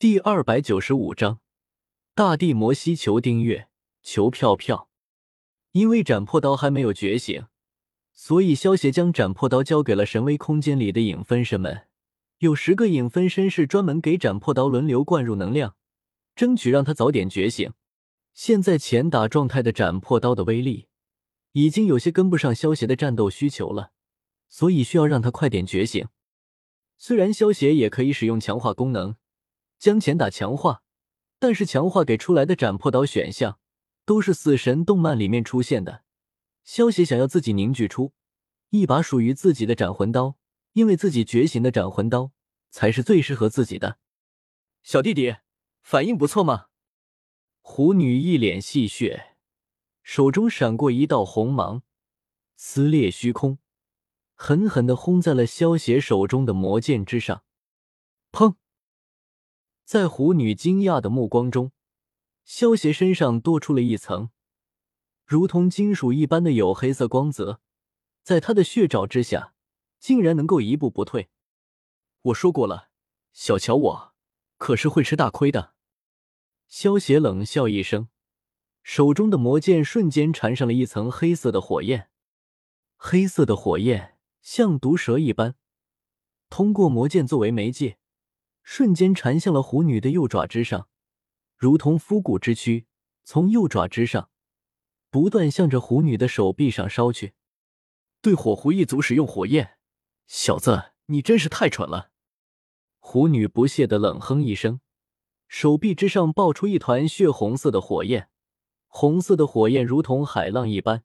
[0.00, 1.40] 第二百九十五章，
[2.14, 3.68] 大地摩西求订阅，
[4.02, 4.88] 求票票。
[5.72, 7.44] 因为斩破刀还没有觉醒，
[8.14, 11.86] 所以萧协将斩破刀交给了神威空间里的影分身们。
[12.38, 15.76] 有十个影分身是专门给斩破刀轮流灌入能量，
[16.34, 17.70] 争取让他早点觉醒。
[18.32, 20.86] 现在前打状态的斩破刀的威力
[21.52, 23.92] 已经有些跟不上萧协的战斗需求了，
[24.48, 26.08] 所以需要让他快点觉醒。
[26.96, 29.16] 虽然萧协也可以使用强化功能。
[29.80, 30.82] 将前打强化，
[31.38, 33.58] 但是强化给出来的斩破刀选项
[34.04, 36.04] 都是死神动漫里面出现的。
[36.62, 38.12] 萧协想要自己凝聚出
[38.68, 40.36] 一把属于自己的斩魂刀，
[40.74, 42.30] 因为自己觉醒的斩魂刀
[42.70, 43.98] 才是最适合自己的。
[44.82, 45.36] 小弟弟，
[45.82, 46.66] 反应不错嘛？
[47.62, 49.28] 狐女一脸戏谑，
[50.02, 51.82] 手中闪过一道红芒，
[52.54, 53.58] 撕裂虚空，
[54.34, 57.42] 狠狠的轰在了萧协手中的魔剑之上。
[58.30, 58.56] 砰！
[59.90, 61.72] 在狐女惊讶的目光中，
[62.44, 64.30] 萧协身上多出了一层
[65.26, 67.60] 如同金属一般的黝黑色光泽，
[68.22, 69.52] 在他的血爪之下，
[69.98, 71.28] 竟然能够一步不退。
[72.22, 72.90] 我说过了，
[73.32, 74.14] 小瞧我
[74.58, 75.74] 可是会吃大亏的。
[76.68, 78.06] 萧协冷笑一声，
[78.84, 82.10] 手中的魔剑瞬间缠上了一层黑色的火焰，
[82.96, 85.56] 黑色的火焰像毒蛇一般，
[86.48, 87.98] 通过魔剑作为媒介。
[88.62, 90.88] 瞬间缠向了狐女的右爪之上，
[91.56, 92.86] 如同枯骨之躯，
[93.24, 94.30] 从右爪之上
[95.10, 97.34] 不断向着狐女的手臂上烧去。
[98.22, 99.78] 对火狐一族使用火焰，
[100.26, 102.10] 小子，你真是太蠢了！
[102.98, 104.80] 狐女不屑的冷哼一声，
[105.48, 108.28] 手臂之上爆出一团血红色的火焰，
[108.86, 111.02] 红色的火焰如同海浪一般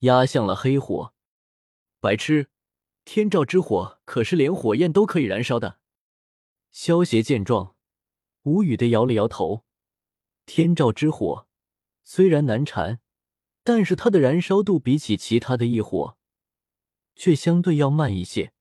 [0.00, 1.14] 压向了黑火。
[2.00, 2.50] 白痴，
[3.04, 5.77] 天照之火可是连火焰都可以燃烧的。
[6.70, 7.74] 萧协见状，
[8.42, 9.64] 无语的摇了摇头。
[10.46, 11.46] 天照之火
[12.04, 13.00] 虽然难缠，
[13.62, 16.16] 但是它的燃烧度比起其他的异火，
[17.14, 18.52] 却相对要慢一些。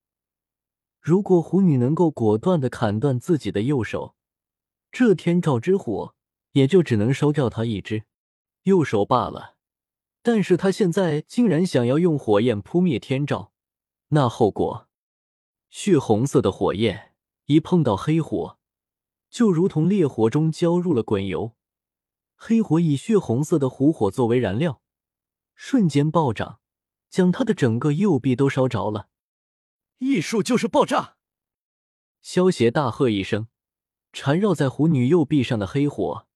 [1.00, 4.16] 如果狐女能够果断的砍断自己的右手，
[4.92, 6.16] 这天照之火
[6.52, 8.04] 也就只能烧掉他一只
[8.64, 9.56] 右手罢了。
[10.22, 13.54] 但是他现在竟然想要用火焰扑灭天照，
[14.10, 14.90] 那后果，
[15.70, 17.14] 血红色的火焰。
[17.48, 18.60] 一碰到黑火，
[19.30, 21.56] 就如同烈火中浇入了滚油。
[22.36, 24.82] 黑火以血红色的狐火作为燃料，
[25.56, 26.60] 瞬间暴涨，
[27.10, 29.10] 将他的整个右臂都烧着了。
[30.00, 31.16] 艺术就是爆炸！
[32.22, 33.48] 萧协大喝一声，
[34.12, 36.28] 缠绕在狐女右臂上的黑火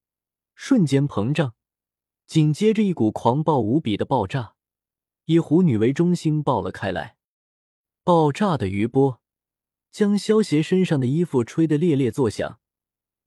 [0.54, 1.54] 瞬间膨胀，
[2.26, 4.54] 紧接着一股狂暴无比的爆炸，
[5.26, 7.18] 以狐女为中心爆了开来。
[8.02, 9.21] 爆炸的余波。
[9.92, 12.58] 将萧协身上的衣服吹得猎猎作响。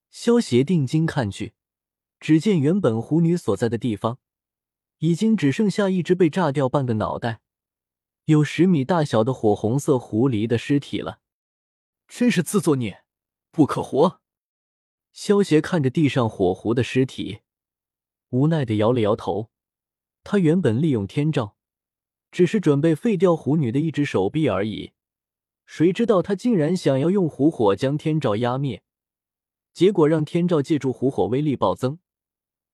[0.10, 1.54] 萧协定睛看去，
[2.20, 4.18] 只见原本狐女所在的地方，
[4.98, 7.42] 已经只剩下一只被炸掉半个脑袋、
[8.26, 11.20] 有十米大小的火红色狐狸的尸体了。
[12.08, 13.04] 真是自作孽，
[13.52, 14.22] 不可活！
[15.12, 17.42] 萧协看着地上火狐的尸体，
[18.30, 19.52] 无奈的摇了摇头。
[20.24, 21.56] 他原本利用天照，
[22.32, 24.94] 只是准备废掉狐女的一只手臂而已。
[25.66, 28.84] 谁知道他竟然想要用狐火将天照压灭，
[29.74, 32.00] 结果让天照借助狐火威力暴增，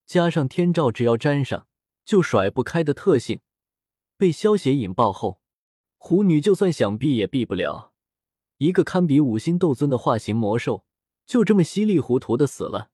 [0.05, 1.67] 加上天照只要沾上
[2.03, 3.39] 就甩不开的特性，
[4.17, 5.41] 被萧邪引爆后，
[5.97, 7.93] 狐女就算想避也避不了。
[8.57, 10.85] 一个堪比五星斗尊的化形魔兽，
[11.25, 12.91] 就这么稀里糊涂的死了。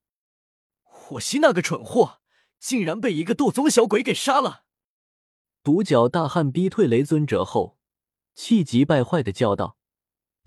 [0.83, 2.19] 火蜥那个蠢货，
[2.59, 4.63] 竟然被一个斗宗小鬼给杀了！
[5.63, 7.77] 独角大汉逼退雷尊者后，
[8.35, 9.75] 气急败坏的叫道。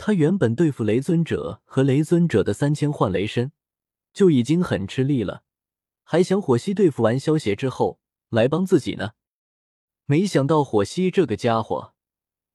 [0.03, 3.53] 他原本对付雷尊者和雷尊者的三千幻雷身
[4.15, 5.43] 就已经很吃力了，
[6.05, 8.01] 还想火蜥对付完萧邪之后
[8.31, 9.11] 来帮自己呢。
[10.07, 11.93] 没想到火蜥这个家伙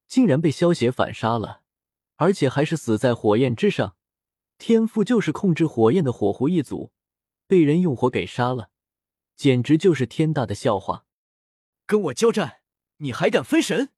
[0.07, 1.61] 竟然被萧邪反杀了，
[2.15, 3.95] 而且还是死在火焰之上。
[4.57, 6.91] 天赋就是控制火焰的火狐一族，
[7.45, 8.71] 被人用火给杀了，
[9.35, 11.05] 简直就是天大的笑话。
[11.85, 12.61] 跟我交战，
[12.97, 13.91] 你还敢分神？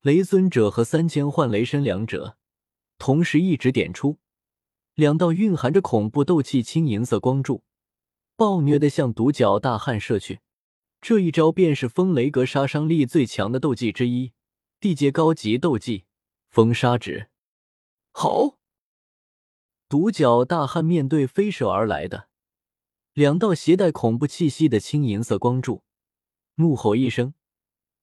[0.00, 2.38] 雷尊者和三千幻雷身两者。
[2.98, 4.18] 同时，一指点出
[4.94, 7.62] 两道蕴含着恐怖斗气青银色光柱，
[8.36, 10.40] 暴虐的向独角大汉射去。
[11.00, 14.32] 这一招便是风雷阁杀伤力最强的斗技之一，
[14.80, 16.04] 地阶高级斗技——
[16.48, 17.28] 风沙指。
[18.12, 18.56] 好！
[19.88, 22.28] 独角大汉面对飞射而来的
[23.12, 25.84] 两道携带恐怖气息的青银色光柱，
[26.56, 27.34] 怒吼一声，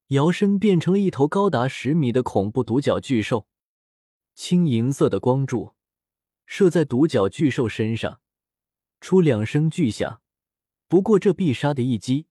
[0.09, 3.47] 摇身变成了一头高达十米的恐怖独角巨兽。
[4.35, 5.73] 青银色的光柱
[6.45, 8.19] 射在独角巨兽身上，
[8.99, 10.21] 出两声巨响。
[10.87, 12.27] 不过这必杀的一击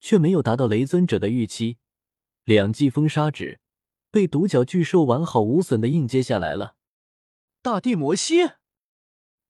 [0.00, 1.78] 却没有达到雷尊者的预期，
[2.44, 3.60] 两记风沙指
[4.10, 6.76] 被独角巨兽完好无损的应接下来了。
[7.62, 8.52] 大地魔蜥，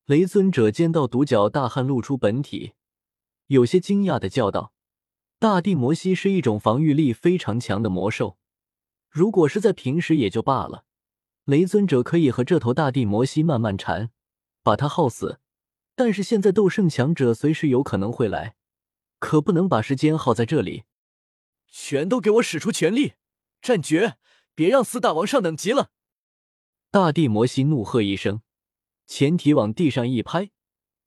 [0.05, 2.73] 雷尊者见到独角大汉露出本体，
[3.47, 4.73] 有些惊讶的叫道
[5.39, 8.37] ：“大地魔蜥是一种防御力非常强的魔兽，
[9.09, 10.85] 如果是在平时也就罢了，
[11.51, 14.11] 雷尊者可以和这头大地魔蜥慢慢缠，
[14.63, 15.41] 把它耗死。
[15.97, 18.55] 但是现在斗圣强者随时有可能会来，
[19.19, 20.85] 可不能把时间耗在这里。
[21.67, 23.15] 全都给我使出全力，
[23.61, 24.17] 战绝！
[24.55, 25.91] 别让四大王上等级了！”
[26.93, 28.43] 大地魔蜥怒喝一声，
[29.09, 30.53] 前蹄往地上一拍，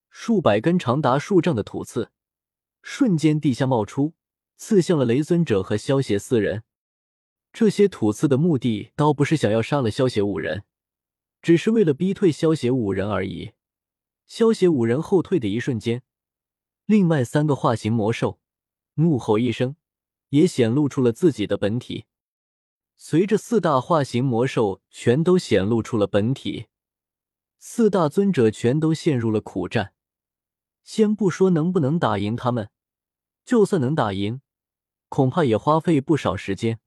[0.09, 2.11] 数百根长达数丈的土刺
[2.81, 4.13] 瞬间地下冒出，
[4.57, 6.63] 刺向了雷尊者和萧邪四人。
[7.53, 10.63] 这些土刺的目的倒不是想要杀了萧邪五人，
[11.39, 13.51] 只是为了逼退萧邪五人而已。
[14.25, 16.01] 萧邪五人后退的一瞬间，
[16.87, 18.39] 另外三个化形魔兽
[18.95, 19.75] 怒吼一声，
[20.29, 22.05] 也显露出了自己的本体。
[22.97, 26.65] 随着四大化形魔兽全都显露出了本体，
[27.59, 29.93] 四大尊者全都陷入了苦战。
[30.83, 32.71] 先不说能不能打赢他们，
[33.45, 34.41] 就算能打赢，
[35.07, 36.79] 恐怕也花费不少时间。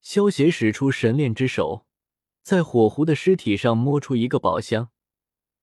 [0.00, 1.86] 萧协使出神炼之手，
[2.42, 4.90] 在火狐的尸体上摸出一个宝箱，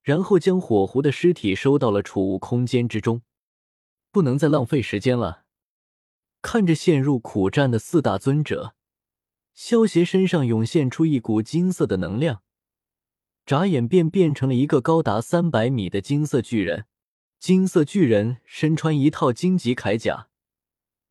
[0.01, 3.21] 然后将火狐的尸体收到了储物空间之中。
[4.11, 5.43] 不能再浪费时间了。
[6.41, 8.75] 看着陷入苦战的四大尊者。
[9.53, 12.43] 萧协身上涌现出一股金色的能量，
[13.45, 16.85] 眨眼便变成了一个高达三百米的金色巨人。
[17.39, 20.27] 金色巨人身穿一套荆棘铠甲，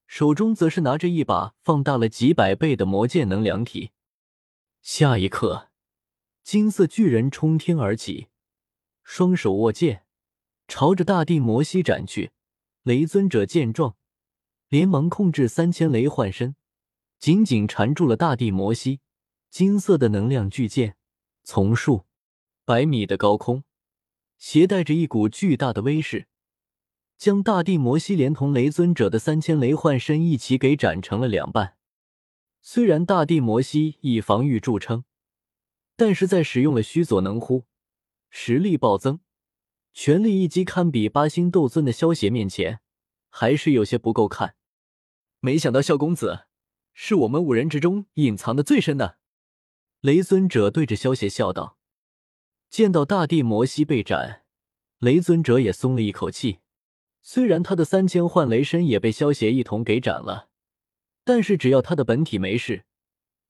[0.07, 3.91] 手中则是拿着一把放大了几百倍的魔剑能量体。
[4.83, 5.71] 下一刻，
[6.43, 8.29] 金色巨人冲天而起，
[9.03, 10.05] 双手握剑，
[10.69, 12.33] 朝着大地魔蜥斩去。
[12.83, 13.97] 雷尊者见状，
[14.69, 16.55] 连忙控制三千雷幻身。
[17.19, 19.01] 紧紧缠住了大地魔蜥，
[19.49, 20.99] 金色的能量巨剑
[21.43, 22.05] 从数
[22.67, 23.65] 百米的高空，
[24.37, 26.29] 携带着一股巨大的威势，
[27.25, 31.79] 将大地魔蜥连同雷尊者的三千雷幻身一起给斩成了两半。
[32.61, 35.05] 虽然大地魔蜥以防御著称，
[35.97, 37.65] 但是在使用了须佐能乎，
[38.29, 39.21] 实力暴增，
[39.95, 42.81] 全力一击堪比八星斗尊的萧邪面前，
[43.31, 44.57] 还是有些不够看。
[45.41, 46.45] 没想到萧公子。
[46.93, 49.17] 是我们五人之中隐藏的最深的，
[50.03, 51.79] 雷尊者对着萧邪笑道。
[52.69, 54.43] 见到大地魔蜥被斩，
[54.99, 56.59] 雷尊者也松了一口气。
[57.27, 60.51] 虽然他的三千幻雷身也被萧邪一同给斩了，
[61.25, 62.85] 但是只要他的本体没事，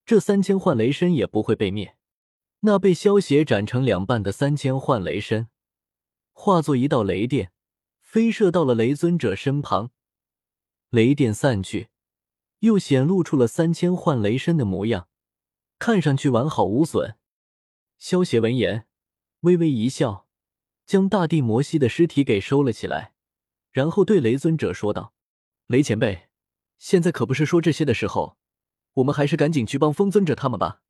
[0.06, 1.96] 这三千幻雷身也不会被灭。
[2.60, 5.48] 那被萧邪斩成两半的三千幻雷身，
[6.32, 7.50] 化作一道雷电，
[8.00, 9.90] 飞射到了雷尊者身旁。
[10.90, 11.88] 雷电散去。
[12.60, 15.08] 又显露出了三千幻雷身的模样，
[15.78, 17.16] 看上去完好无损。
[17.98, 18.86] 萧邪闻言，
[19.40, 20.26] 微微一笑，
[20.86, 23.13] 将大地摩西的尸体给收了起来，
[23.74, 25.14] 然后对雷尊者说道
[25.66, 26.28] ：“雷前辈，
[26.78, 28.38] 现在可不是说这些的时候，
[28.92, 30.82] 我们还是赶紧去帮风尊者他们吧。”